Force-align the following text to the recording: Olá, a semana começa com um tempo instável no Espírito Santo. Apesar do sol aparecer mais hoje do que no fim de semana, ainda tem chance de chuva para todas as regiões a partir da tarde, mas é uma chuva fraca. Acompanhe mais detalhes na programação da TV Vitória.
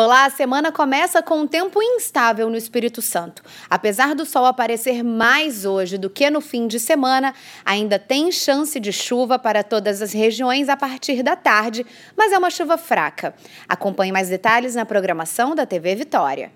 Olá, 0.00 0.26
a 0.26 0.30
semana 0.30 0.70
começa 0.70 1.20
com 1.20 1.40
um 1.40 1.46
tempo 1.48 1.82
instável 1.82 2.48
no 2.48 2.56
Espírito 2.56 3.02
Santo. 3.02 3.42
Apesar 3.68 4.14
do 4.14 4.24
sol 4.24 4.46
aparecer 4.46 5.02
mais 5.02 5.64
hoje 5.64 5.98
do 5.98 6.08
que 6.08 6.30
no 6.30 6.40
fim 6.40 6.68
de 6.68 6.78
semana, 6.78 7.34
ainda 7.64 7.98
tem 7.98 8.30
chance 8.30 8.78
de 8.78 8.92
chuva 8.92 9.40
para 9.40 9.64
todas 9.64 10.00
as 10.00 10.12
regiões 10.12 10.68
a 10.68 10.76
partir 10.76 11.20
da 11.24 11.34
tarde, 11.34 11.84
mas 12.16 12.32
é 12.32 12.38
uma 12.38 12.48
chuva 12.48 12.78
fraca. 12.78 13.34
Acompanhe 13.68 14.12
mais 14.12 14.28
detalhes 14.28 14.76
na 14.76 14.86
programação 14.86 15.52
da 15.52 15.66
TV 15.66 15.96
Vitória. 15.96 16.52